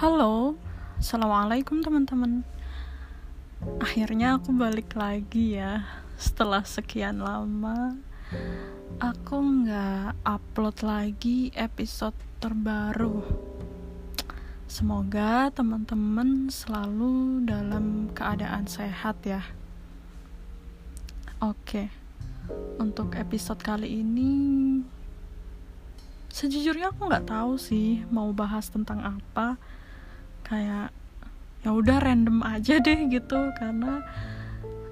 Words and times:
Halo, 0.00 0.56
assalamualaikum 0.96 1.84
teman-teman. 1.84 2.40
Akhirnya 3.84 4.40
aku 4.40 4.48
balik 4.56 4.96
lagi 4.96 5.60
ya 5.60 5.84
setelah 6.16 6.64
sekian 6.64 7.20
lama. 7.20 8.00
Aku 8.96 9.36
nggak 9.44 10.16
upload 10.24 10.80
lagi 10.80 11.52
episode 11.52 12.16
terbaru. 12.40 13.20
Semoga 14.64 15.52
teman-teman 15.52 16.48
selalu 16.48 17.44
dalam 17.44 18.08
keadaan 18.16 18.64
sehat 18.72 19.20
ya. 19.28 19.44
Oke, 21.44 21.92
untuk 22.80 23.12
episode 23.20 23.60
kali 23.60 24.00
ini 24.00 24.32
sejujurnya 26.32 26.88
aku 26.88 27.04
nggak 27.04 27.28
tahu 27.28 27.60
sih 27.60 28.00
mau 28.08 28.32
bahas 28.32 28.72
tentang 28.72 29.04
apa 29.04 29.60
kayak 30.50 30.90
ya 31.62 31.70
udah 31.70 32.02
random 32.02 32.42
aja 32.42 32.82
deh 32.82 33.06
gitu. 33.06 33.54
Karena 33.54 34.02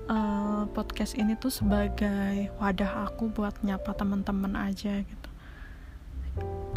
uh, 0.07 0.63
podcast 0.71 1.19
ini 1.19 1.35
tuh 1.35 1.51
sebagai 1.51 2.55
wadah 2.63 3.11
aku 3.11 3.29
buat 3.35 3.59
nyapa 3.67 3.91
teman-teman 3.99 4.55
aja 4.55 5.03
gitu. 5.03 5.31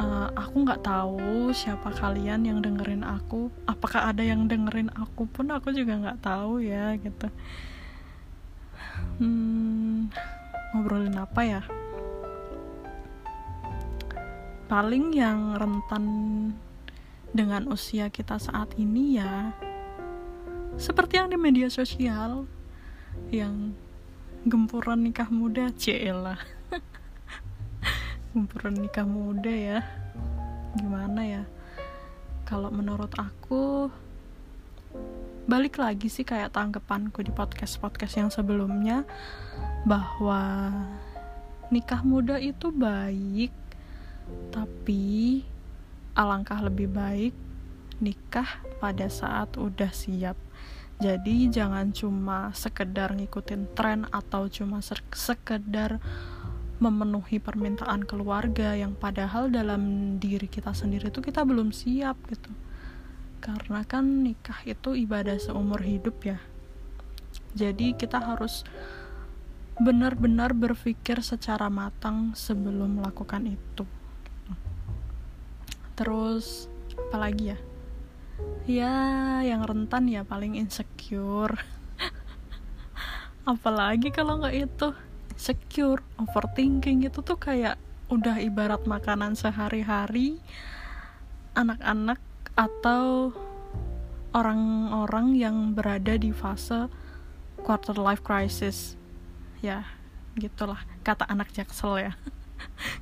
Uh, 0.01 0.33
aku 0.33 0.65
nggak 0.65 0.81
tahu 0.81 1.53
siapa 1.53 1.93
kalian 1.93 2.49
yang 2.49 2.59
dengerin 2.65 3.05
aku. 3.05 3.53
Apakah 3.69 4.09
ada 4.09 4.25
yang 4.25 4.49
dengerin 4.49 4.89
aku 4.97 5.29
pun 5.29 5.53
aku 5.53 5.69
juga 5.69 6.01
nggak 6.01 6.25
tahu 6.25 6.65
ya 6.65 6.97
gitu. 6.97 7.29
Hmm, 9.21 10.09
ngobrolin 10.73 11.13
apa 11.21 11.41
ya? 11.45 11.61
Paling 14.65 15.13
yang 15.13 15.59
rentan 15.59 16.05
dengan 17.31 17.71
usia 17.71 18.11
kita 18.11 18.35
saat 18.37 18.75
ini 18.75 19.19
ya 19.19 19.55
seperti 20.79 21.19
yang 21.19 21.31
di 21.31 21.39
media 21.39 21.67
sosial 21.67 22.47
yang 23.27 23.75
gempuran 24.47 25.03
nikah 25.03 25.27
muda 25.27 25.69
cila. 25.75 26.39
Gempuran 28.33 28.79
nikah 28.79 29.03
muda 29.03 29.51
ya. 29.51 29.79
Gimana 30.79 31.21
ya? 31.27 31.43
Kalau 32.47 32.71
menurut 32.71 33.11
aku 33.19 33.91
balik 35.47 35.79
lagi 35.79 36.07
sih 36.07 36.23
kayak 36.23 36.55
tanggapanku 36.55 37.19
di 37.23 37.31
podcast 37.31 37.79
podcast 37.79 38.15
yang 38.15 38.29
sebelumnya 38.31 39.03
bahwa 39.83 40.71
nikah 41.71 42.03
muda 42.03 42.39
itu 42.39 42.71
baik 42.71 43.51
tapi 44.51 45.43
alangkah 46.15 46.59
lebih 46.59 46.91
baik 46.91 47.33
nikah 48.01 48.59
pada 48.81 49.07
saat 49.07 49.55
udah 49.55 49.93
siap. 49.93 50.35
Jadi 51.01 51.49
jangan 51.49 51.93
cuma 51.93 52.53
sekedar 52.53 53.13
ngikutin 53.13 53.73
tren 53.73 54.05
atau 54.13 54.45
cuma 54.49 54.81
sekedar 55.13 55.97
memenuhi 56.81 57.37
permintaan 57.37 58.05
keluarga 58.09 58.73
yang 58.73 58.97
padahal 58.97 59.53
dalam 59.53 60.17
diri 60.17 60.49
kita 60.49 60.73
sendiri 60.73 61.13
itu 61.13 61.21
kita 61.21 61.45
belum 61.45 61.69
siap 61.73 62.17
gitu. 62.29 62.49
Karena 63.41 63.81
kan 63.85 64.25
nikah 64.25 64.61
itu 64.65 64.93
ibadah 64.97 65.37
seumur 65.37 65.81
hidup 65.81 66.21
ya. 66.25 66.37
Jadi 67.57 67.97
kita 67.97 68.21
harus 68.21 68.65
benar-benar 69.81 70.53
berpikir 70.53 71.25
secara 71.25 71.65
matang 71.69 72.37
sebelum 72.37 73.01
melakukan 73.01 73.49
itu 73.49 73.85
terus 76.01 76.65
apa 76.97 77.29
lagi 77.29 77.53
ya? 77.53 77.57
Ya 78.65 78.95
yang 79.45 79.61
rentan 79.61 80.09
ya 80.09 80.25
paling 80.25 80.57
insecure. 80.57 81.61
Apalagi 83.53 84.09
kalau 84.09 84.41
nggak 84.41 84.57
itu 84.57 84.97
secure 85.37 86.01
overthinking 86.17 87.05
itu 87.05 87.21
tuh 87.21 87.37
kayak 87.37 87.77
udah 88.09 88.41
ibarat 88.41 88.81
makanan 88.89 89.37
sehari-hari 89.37 90.41
anak-anak 91.53 92.17
atau 92.57 93.29
orang-orang 94.33 95.37
yang 95.37 95.77
berada 95.77 96.17
di 96.17 96.33
fase 96.33 96.89
quarter 97.61 97.93
life 97.93 98.25
crisis. 98.25 98.97
Ya 99.61 99.85
gitulah 100.33 100.81
kata 101.05 101.29
anak 101.29 101.53
jaksel 101.53 102.09
ya 102.09 102.13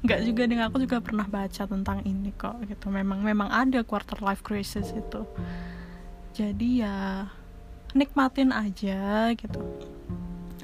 nggak 0.05 0.19
juga 0.27 0.43
dengan 0.47 0.67
aku 0.71 0.83
juga 0.83 0.99
pernah 0.99 1.27
baca 1.27 1.63
tentang 1.65 2.03
ini 2.03 2.31
kok 2.35 2.59
gitu. 2.67 2.91
Memang 2.91 3.23
memang 3.23 3.49
ada 3.51 3.83
quarter 3.83 4.19
life 4.23 4.43
crisis 4.43 4.91
itu. 4.91 5.21
Jadi 6.35 6.83
ya 6.83 7.27
nikmatin 7.93 8.53
aja 8.53 9.31
gitu. 9.33 9.61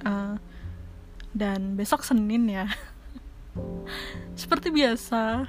Uh, 0.05 0.37
dan 1.35 1.75
besok 1.75 2.05
Senin 2.05 2.47
ya. 2.47 2.69
Seperti 4.39 4.71
biasa 4.71 5.47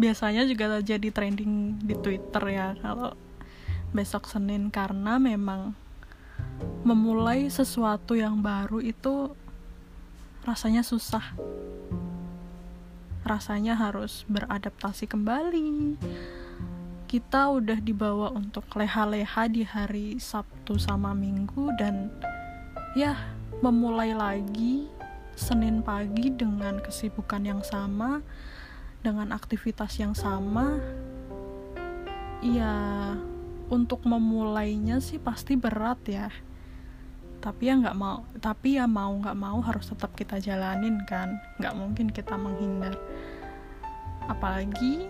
biasanya 0.00 0.48
juga 0.48 0.80
jadi 0.80 1.12
trending 1.12 1.84
di 1.84 1.92
Twitter 1.96 2.44
ya 2.50 2.76
kalau 2.80 3.14
besok 3.92 4.28
Senin. 4.28 4.68
Karena 4.68 5.16
memang 5.16 5.72
memulai 6.84 7.48
sesuatu 7.48 8.16
yang 8.16 8.40
baru 8.40 8.80
itu 8.80 9.32
rasanya 10.44 10.80
susah 10.80 11.36
rasanya 13.24 13.76
harus 13.76 14.24
beradaptasi 14.28 15.06
kembali. 15.06 15.96
Kita 17.10 17.50
udah 17.50 17.78
dibawa 17.82 18.30
untuk 18.30 18.70
leha-leha 18.78 19.50
di 19.50 19.66
hari 19.66 20.16
Sabtu 20.22 20.78
sama 20.78 21.10
Minggu 21.10 21.74
dan 21.74 22.08
ya 22.94 23.18
memulai 23.60 24.14
lagi 24.14 24.86
Senin 25.34 25.80
pagi 25.80 26.28
dengan 26.28 26.78
kesibukan 26.84 27.42
yang 27.42 27.62
sama 27.64 28.20
dengan 29.00 29.32
aktivitas 29.32 29.96
yang 29.96 30.12
sama. 30.12 30.76
Ya 32.44 32.76
untuk 33.70 34.04
memulainya 34.04 34.98
sih 35.00 35.16
pasti 35.16 35.54
berat 35.56 36.02
ya 36.04 36.28
tapi 37.40 37.72
ya 37.72 37.74
nggak 37.80 37.96
mau 37.96 38.20
tapi 38.36 38.76
ya 38.76 38.84
mau 38.84 39.16
nggak 39.16 39.36
mau 39.36 39.58
harus 39.64 39.88
tetap 39.88 40.12
kita 40.12 40.36
jalanin 40.38 41.00
kan. 41.08 41.40
Nggak 41.56 41.74
mungkin 41.76 42.06
kita 42.12 42.36
menghindar. 42.36 42.94
Apalagi 44.28 45.08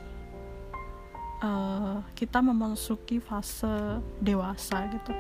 uh, 1.42 2.00
kita 2.14 2.38
memasuki 2.38 3.18
fase 3.18 4.00
dewasa 4.22 4.86
gitu. 4.94 5.12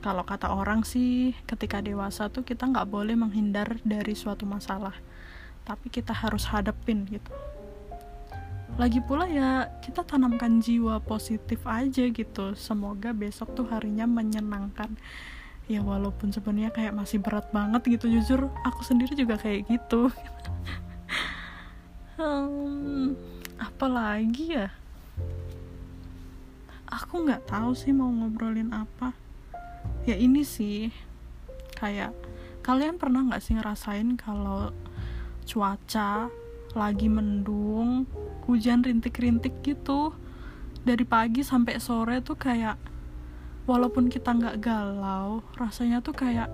Kalau 0.00 0.22
kata 0.24 0.52
orang 0.54 0.86
sih 0.86 1.36
ketika 1.44 1.84
dewasa 1.84 2.32
tuh 2.32 2.46
kita 2.46 2.64
nggak 2.64 2.88
boleh 2.88 3.14
menghindar 3.14 3.76
dari 3.84 4.16
suatu 4.16 4.48
masalah. 4.48 4.96
Tapi 5.66 5.90
kita 5.90 6.14
harus 6.14 6.46
hadapin 6.48 7.04
gitu 7.10 7.55
lagi 8.76 9.00
pula 9.00 9.24
ya 9.24 9.72
kita 9.80 10.04
tanamkan 10.04 10.60
jiwa 10.60 11.00
positif 11.00 11.64
aja 11.64 12.04
gitu. 12.12 12.52
Semoga 12.52 13.16
besok 13.16 13.56
tuh 13.56 13.64
harinya 13.72 14.04
menyenangkan. 14.04 14.92
Ya 15.66 15.80
walaupun 15.80 16.30
sebenarnya 16.30 16.70
kayak 16.70 16.92
masih 16.92 17.18
berat 17.24 17.48
banget 17.56 17.82
gitu 17.88 18.12
jujur. 18.12 18.52
Aku 18.68 18.84
sendiri 18.84 19.16
juga 19.16 19.40
kayak 19.40 19.66
gitu. 19.68 20.12
Hmm, 22.16 23.12
apa 23.60 23.92
lagi 23.92 24.56
ya? 24.56 24.72
Aku 26.88 27.28
nggak 27.28 27.44
tahu 27.44 27.76
sih 27.76 27.92
mau 27.92 28.08
ngobrolin 28.08 28.72
apa. 28.72 29.12
Ya 30.08 30.16
ini 30.16 30.40
sih 30.40 30.88
kayak 31.76 32.16
kalian 32.64 32.96
pernah 32.96 33.20
nggak 33.20 33.44
sih 33.44 33.60
ngerasain 33.60 34.16
kalau 34.16 34.72
cuaca 35.44 36.32
lagi 36.72 37.12
mendung 37.12 38.08
hujan 38.46 38.82
rintik-rintik 38.82 39.60
gitu. 39.62 40.14
Dari 40.86 41.02
pagi 41.02 41.42
sampai 41.42 41.82
sore 41.82 42.22
tuh 42.22 42.38
kayak 42.38 42.78
walaupun 43.66 44.06
kita 44.06 44.30
nggak 44.30 44.62
galau 44.62 45.42
rasanya 45.58 45.98
tuh 45.98 46.14
kayak 46.14 46.46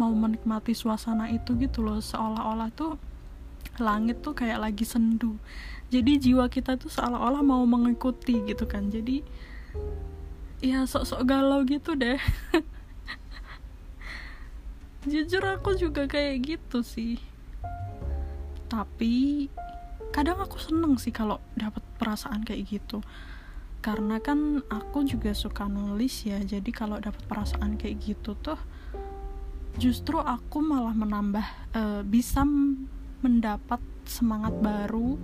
mau 0.00 0.08
menikmati 0.08 0.72
suasana 0.72 1.28
itu 1.28 1.54
gitu 1.60 1.84
loh. 1.84 2.00
Seolah-olah 2.00 2.72
tuh 2.72 2.96
langit 3.76 4.24
tuh 4.24 4.32
kayak 4.32 4.64
lagi 4.64 4.88
sendu. 4.88 5.36
Jadi 5.88 6.20
jiwa 6.20 6.48
kita 6.52 6.76
tuh 6.76 6.92
seolah-olah 6.92 7.44
mau 7.44 7.64
mengikuti 7.68 8.40
gitu 8.44 8.64
kan. 8.64 8.88
Jadi 8.88 9.20
ya 10.64 10.88
sok-sok 10.88 11.22
galau 11.28 11.62
gitu 11.64 11.94
deh. 11.94 12.18
Jujur 15.08 15.40
aku 15.46 15.78
juga 15.78 16.04
kayak 16.10 16.36
gitu 16.44 16.84
sih. 16.84 17.16
Tapi 18.68 19.48
kadang 20.18 20.42
aku 20.42 20.58
seneng 20.58 20.98
sih 20.98 21.14
kalau 21.14 21.38
dapat 21.54 21.78
perasaan 21.94 22.42
kayak 22.42 22.66
gitu. 22.66 22.98
Karena 23.78 24.18
kan 24.18 24.66
aku 24.66 25.06
juga 25.06 25.30
suka 25.30 25.70
nulis 25.70 26.26
ya 26.26 26.42
jadi 26.42 26.66
kalau 26.74 26.98
dapat 26.98 27.22
perasaan 27.30 27.78
kayak 27.78 28.02
gitu 28.02 28.34
tuh 28.34 28.58
justru 29.78 30.18
aku 30.18 30.58
malah 30.58 30.90
menambah 30.90 31.46
uh, 31.70 32.02
bisa 32.02 32.42
mendapat 33.22 33.78
semangat 34.02 34.58
baru 34.58 35.14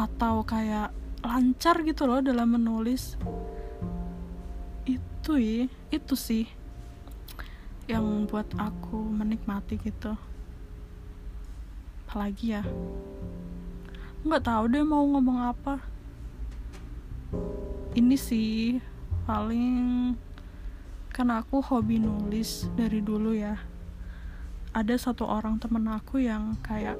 atau 0.00 0.40
kayak 0.40 0.96
lancar 1.20 1.84
gitu 1.84 2.08
loh 2.08 2.24
dalam 2.24 2.56
menulis. 2.56 3.20
Itu 4.88 5.36
ya 5.36 5.68
itu 5.92 6.16
sih 6.16 6.48
yang 7.84 8.24
buat 8.24 8.48
aku 8.56 9.04
menikmati 9.04 9.76
gitu. 9.84 10.16
Apalagi 12.08 12.56
ya 12.56 12.64
nggak 14.24 14.44
tahu 14.48 14.64
deh 14.72 14.80
mau 14.80 15.04
ngomong 15.04 15.38
apa. 15.52 15.84
Ini 17.92 18.16
sih 18.16 18.80
paling 19.28 20.16
karena 21.12 21.44
aku 21.44 21.60
hobi 21.60 22.00
nulis 22.00 22.72
dari 22.72 23.04
dulu 23.04 23.36
ya. 23.36 23.60
Ada 24.72 24.96
satu 24.96 25.28
orang 25.28 25.60
temen 25.60 25.86
aku 25.86 26.24
yang 26.24 26.56
kayak 26.64 26.96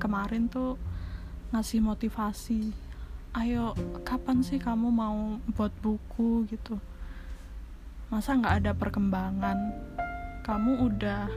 kemarin 0.00 0.48
tuh 0.48 0.80
ngasih 1.52 1.78
motivasi 1.78 2.86
ayo 3.36 3.76
kapan 4.00 4.40
sih 4.40 4.56
kamu 4.56 4.88
mau 4.88 5.36
buat 5.52 5.72
buku? 5.84 6.48
gitu. 6.48 6.80
Masa 8.08 8.32
nggak 8.32 8.64
ada 8.64 8.72
perkembangan? 8.72 9.58
Kamu 10.40 10.88
udah 10.88 11.28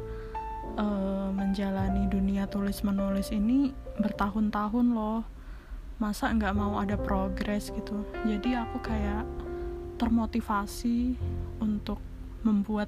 uh, 0.79 1.27
menjalani 1.35 2.07
dunia 2.07 2.47
tulis 2.47 2.81
menulis 2.81 3.29
ini 3.35 3.75
bertahun-tahun 3.99 4.87
loh. 4.95 5.21
Masa 5.99 6.31
nggak 6.31 6.55
mau 6.55 6.79
ada 6.79 6.95
progres 6.95 7.75
gitu. 7.75 8.07
Jadi 8.23 8.55
aku 8.55 8.79
kayak 8.79 9.27
termotivasi 9.99 11.19
untuk 11.59 11.99
membuat 12.47 12.87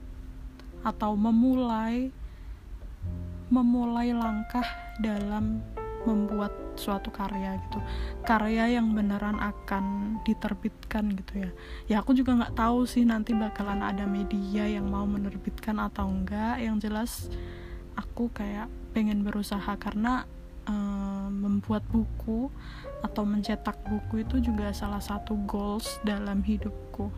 atau 0.82 1.14
memulai 1.20 2.10
memulai 3.52 4.16
langkah 4.16 4.64
dalam 5.04 5.60
membuat 6.08 6.56
suatu 6.80 7.12
karya 7.14 7.60
gitu. 7.68 7.78
Karya 8.24 8.80
yang 8.80 8.96
beneran 8.96 9.38
akan 9.38 10.18
diterbitkan 10.24 11.14
gitu 11.20 11.46
ya. 11.46 11.52
Ya 11.86 11.96
aku 12.00 12.16
juga 12.16 12.34
nggak 12.40 12.56
tahu 12.58 12.88
sih 12.88 13.04
nanti 13.04 13.36
bakalan 13.36 13.84
ada 13.84 14.08
media 14.08 14.66
yang 14.66 14.88
mau 14.88 15.04
menerbitkan 15.04 15.78
atau 15.78 16.10
enggak 16.10 16.58
yang 16.64 16.80
jelas 16.82 17.30
aku 17.96 18.32
kayak 18.32 18.68
pengen 18.92 19.24
berusaha 19.24 19.76
karena 19.80 20.28
um, 20.68 21.32
membuat 21.32 21.84
buku 21.90 22.52
atau 23.02 23.24
mencetak 23.26 23.78
buku 23.88 24.22
itu 24.22 24.52
juga 24.52 24.70
salah 24.76 25.02
satu 25.02 25.38
goals 25.50 26.00
dalam 26.06 26.44
hidupku. 26.46 27.10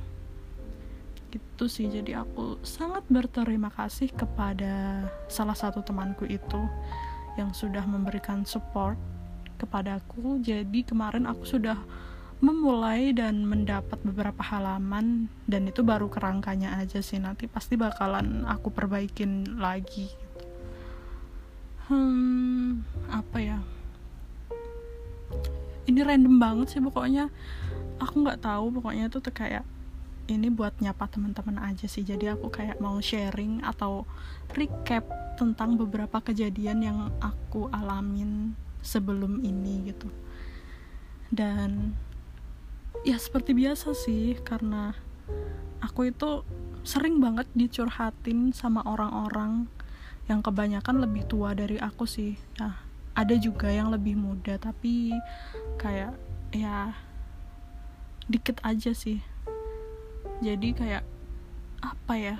Gitu 1.33 1.65
sih 1.65 1.89
jadi 1.89 2.21
aku 2.21 2.61
sangat 2.61 3.03
berterima 3.09 3.73
kasih 3.73 4.13
kepada 4.13 5.05
salah 5.25 5.57
satu 5.57 5.81
temanku 5.81 6.29
itu 6.29 6.61
yang 7.33 7.49
sudah 7.49 7.81
memberikan 7.89 8.45
support 8.45 8.95
kepadaku 9.57 10.37
jadi 10.45 10.85
kemarin 10.85 11.25
aku 11.25 11.57
sudah 11.57 11.79
memulai 12.43 13.15
dan 13.15 13.47
mendapat 13.47 13.95
beberapa 14.03 14.43
halaman 14.43 15.31
dan 15.47 15.63
itu 15.71 15.79
baru 15.79 16.11
kerangkanya 16.11 16.75
aja 16.75 16.99
sih. 16.99 17.15
Nanti 17.15 17.47
pasti 17.47 17.79
bakalan 17.79 18.43
aku 18.43 18.67
perbaikin 18.67 19.63
lagi. 19.63 20.11
Hmm 21.89 22.83
apa 23.11 23.37
ya? 23.39 23.59
Ini 25.83 25.99
random 26.03 26.35
banget 26.39 26.77
sih 26.77 26.81
pokoknya. 26.83 27.27
Aku 27.99 28.23
nggak 28.23 28.43
tahu 28.43 28.71
pokoknya 28.79 29.11
itu 29.11 29.19
tuh 29.19 29.33
kayak 29.35 29.67
ini 30.31 30.47
buat 30.47 30.71
nyapa 30.79 31.11
teman-teman 31.11 31.59
aja 31.59 31.83
sih. 31.89 32.03
Jadi 32.07 32.31
aku 32.31 32.47
kayak 32.47 32.79
mau 32.79 32.95
sharing 33.03 33.59
atau 33.63 34.07
recap 34.55 35.03
tentang 35.35 35.75
beberapa 35.75 36.23
kejadian 36.23 36.79
yang 36.79 36.99
aku 37.19 37.67
alamin 37.73 38.55
sebelum 38.79 39.43
ini 39.43 39.91
gitu. 39.91 40.07
Dan 41.33 41.97
ya 43.03 43.19
seperti 43.19 43.51
biasa 43.51 43.91
sih 43.91 44.39
karena 44.39 44.95
aku 45.83 46.07
itu 46.07 46.47
sering 46.83 47.19
banget 47.19 47.47
dicurhatin 47.55 48.55
sama 48.55 48.83
orang-orang 48.87 49.67
yang 50.31 50.39
kebanyakan 50.39 51.03
lebih 51.03 51.27
tua 51.27 51.51
dari 51.51 51.75
aku 51.79 52.07
sih. 52.07 52.39
Nah 52.59 52.79
ada 53.13 53.35
juga 53.37 53.69
yang 53.69 53.93
lebih 53.93 54.17
muda 54.17 54.57
tapi 54.57 55.13
kayak 55.77 56.17
ya 56.53 56.95
dikit 58.27 58.63
aja 58.63 58.95
sih. 58.95 59.19
Jadi 60.39 60.75
kayak 60.75 61.03
apa 61.83 62.13
ya? 62.15 62.37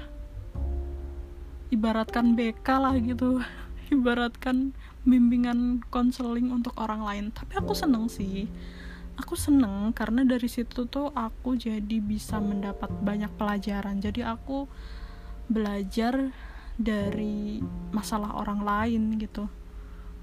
Ibaratkan 1.69 2.38
BK 2.38 2.68
lah 2.80 2.95
gitu. 3.00 3.44
Ibaratkan 3.95 4.71
bimbingan 5.03 5.83
konseling 5.91 6.50
untuk 6.50 6.74
orang 6.80 7.03
lain. 7.03 7.25
Tapi 7.35 7.59
aku 7.59 7.75
seneng 7.75 8.07
sih. 8.07 8.47
Aku 9.19 9.38
seneng 9.38 9.94
karena 9.94 10.25
dari 10.25 10.50
situ 10.50 10.89
tuh 10.89 11.13
aku 11.13 11.53
jadi 11.53 12.01
bisa 12.01 12.41
mendapat 12.41 12.89
banyak 13.03 13.30
pelajaran. 13.38 14.01
Jadi 14.01 14.25
aku 14.25 14.65
belajar 15.51 16.33
dari 16.77 17.61
masalah 17.93 18.33
orang 18.33 18.65
lain 18.65 19.21
gitu. 19.21 19.45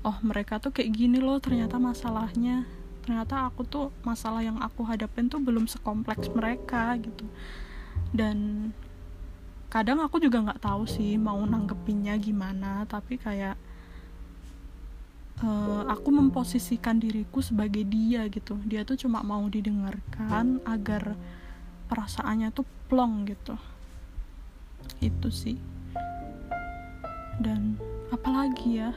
Oh 0.01 0.17
mereka 0.25 0.57
tuh 0.59 0.73
kayak 0.73 0.91
gini 0.97 1.21
loh 1.21 1.39
ternyata 1.39 1.77
masalahnya. 1.77 2.67
Ternyata 3.05 3.49
aku 3.49 3.65
tuh 3.65 3.87
masalah 4.03 4.45
yang 4.45 4.59
aku 4.61 4.85
hadapin 4.85 5.31
tuh 5.31 5.41
belum 5.41 5.71
sekompleks 5.71 6.31
mereka 6.33 6.97
gitu. 6.99 7.27
Dan 8.11 8.71
kadang 9.71 10.03
aku 10.03 10.19
juga 10.19 10.43
nggak 10.43 10.63
tahu 10.63 10.83
sih 10.89 11.15
mau 11.15 11.39
nanggepinnya 11.47 12.19
gimana 12.19 12.83
tapi 12.91 13.15
kayak 13.15 13.55
uh, 15.47 15.87
aku 15.87 16.11
memposisikan 16.11 16.99
diriku 16.99 17.39
sebagai 17.39 17.87
dia 17.87 18.27
gitu. 18.27 18.59
Dia 18.67 18.83
tuh 18.83 18.99
cuma 18.99 19.23
mau 19.23 19.47
didengarkan 19.47 20.59
agar 20.67 21.15
perasaannya 21.87 22.51
tuh 22.51 22.67
plong 22.91 23.31
gitu. 23.31 23.55
Itu 24.99 25.31
sih 25.31 25.80
dan 27.41 27.81
apalagi 28.13 28.85
ya 28.85 28.93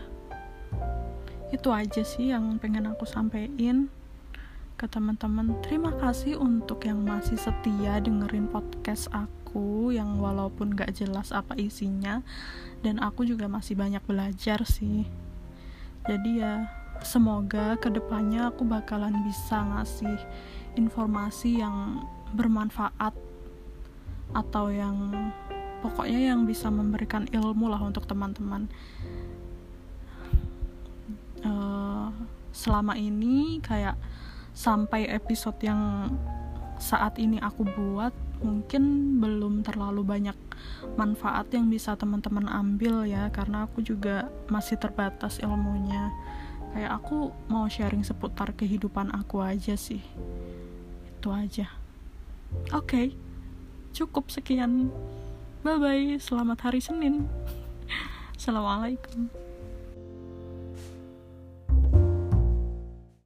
itu 1.53 1.69
aja 1.69 2.01
sih 2.01 2.33
yang 2.33 2.57
pengen 2.57 2.89
aku 2.89 3.05
sampaikan 3.05 3.87
ke 4.73 4.89
teman-teman. 4.89 5.53
Terima 5.61 5.93
kasih 5.95 6.41
untuk 6.41 6.83
yang 6.83 7.05
masih 7.05 7.37
setia 7.37 8.01
dengerin 8.01 8.49
podcast 8.49 9.07
aku 9.13 9.93
yang 9.93 10.17
walaupun 10.17 10.73
gak 10.73 10.97
jelas 10.97 11.29
apa 11.29 11.53
isinya 11.55 12.25
dan 12.81 12.97
aku 12.97 13.23
juga 13.23 13.45
masih 13.45 13.77
banyak 13.77 14.01
belajar 14.03 14.65
sih. 14.65 15.05
Jadi 16.09 16.41
ya 16.41 16.67
semoga 17.05 17.77
ke 17.77 17.87
depannya 17.93 18.49
aku 18.49 18.65
bakalan 18.65 19.13
bisa 19.23 19.61
ngasih 19.61 20.17
informasi 20.73 21.61
yang 21.61 22.01
bermanfaat 22.33 23.13
atau 24.33 24.73
yang 24.73 25.13
pokoknya 25.83 26.31
yang 26.31 26.47
bisa 26.47 26.71
memberikan 26.71 27.27
ilmu 27.27 27.67
lah 27.67 27.83
untuk 27.83 28.07
teman-teman. 28.07 28.71
Uh, 31.43 32.07
selama 32.55 32.95
ini 32.95 33.59
kayak 33.59 33.99
sampai 34.55 35.11
episode 35.11 35.59
yang 35.59 36.07
saat 36.79 37.19
ini 37.19 37.35
aku 37.43 37.67
buat 37.67 38.15
mungkin 38.39 39.15
belum 39.19 39.67
terlalu 39.67 40.07
banyak 40.07 40.37
manfaat 40.95 41.51
yang 41.51 41.67
bisa 41.67 41.95
teman-teman 41.99 42.47
ambil 42.47 43.03
ya 43.03 43.27
karena 43.31 43.67
aku 43.67 43.83
juga 43.83 44.31
masih 44.47 44.79
terbatas 44.79 45.43
ilmunya. 45.43 46.15
Kayak 46.71 47.03
aku 47.03 47.35
mau 47.51 47.67
sharing 47.67 48.07
seputar 48.07 48.55
kehidupan 48.55 49.11
aku 49.11 49.43
aja 49.43 49.75
sih. 49.75 50.01
Itu 51.11 51.35
aja. 51.35 51.67
Oke 52.71 52.87
okay. 52.87 53.07
cukup 53.93 54.29
sekian 54.29 54.89
bye 55.63 55.79
bye 55.79 56.19
selamat 56.19 56.59
hari 56.67 56.83
Senin. 56.83 57.23
Assalamualaikum 58.37 59.42